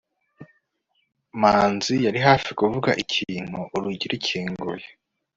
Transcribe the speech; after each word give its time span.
manzi 1.41 1.95
yari 2.05 2.19
hafi 2.27 2.49
kuvuga 2.59 2.89
ikintu 3.03 3.59
urugi 3.75 4.05
rukinguye 4.11 4.85